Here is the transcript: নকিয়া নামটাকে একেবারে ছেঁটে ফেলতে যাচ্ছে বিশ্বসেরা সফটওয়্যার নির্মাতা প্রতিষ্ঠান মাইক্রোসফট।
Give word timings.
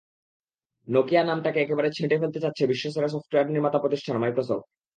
নকিয়া 0.87 1.23
নামটাকে 1.23 1.59
একেবারে 1.61 1.89
ছেঁটে 1.97 2.15
ফেলতে 2.21 2.39
যাচ্ছে 2.45 2.63
বিশ্বসেরা 2.71 3.09
সফটওয়্যার 3.13 3.51
নির্মাতা 3.53 3.79
প্রতিষ্ঠান 3.79 4.15
মাইক্রোসফট। 4.21 4.65